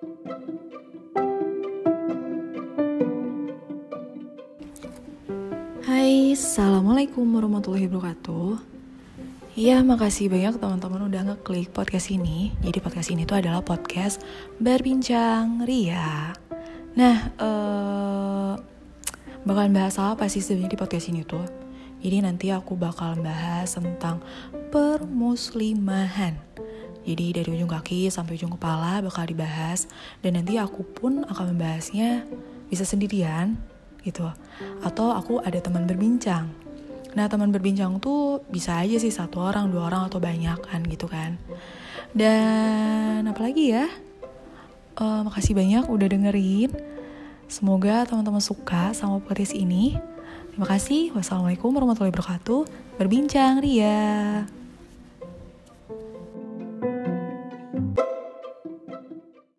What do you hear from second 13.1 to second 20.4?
ini tuh adalah podcast Berbincang Ria. Nah, eh, bakalan bahas apa sih